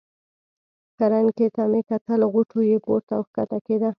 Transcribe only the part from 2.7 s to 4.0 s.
پورته او کښته کېده.